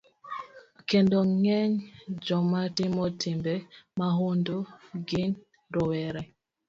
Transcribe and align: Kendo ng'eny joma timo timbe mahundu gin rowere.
Kendo 0.89 1.17
ng'eny 1.31 1.73
joma 2.25 2.61
timo 2.77 3.05
timbe 3.21 3.53
mahundu 3.99 4.57
gin 5.07 5.31
rowere. 5.73 6.21